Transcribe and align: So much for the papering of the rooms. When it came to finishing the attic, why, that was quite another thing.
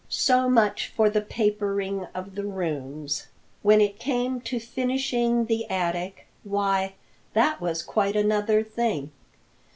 So 0.09 0.49
much 0.49 0.87
for 0.87 1.11
the 1.11 1.21
papering 1.21 2.07
of 2.15 2.33
the 2.33 2.43
rooms. 2.43 3.27
When 3.61 3.79
it 3.79 3.99
came 3.99 4.41
to 4.41 4.59
finishing 4.59 5.45
the 5.45 5.69
attic, 5.69 6.25
why, 6.43 6.95
that 7.33 7.61
was 7.61 7.83
quite 7.83 8.15
another 8.15 8.63
thing. 8.63 9.11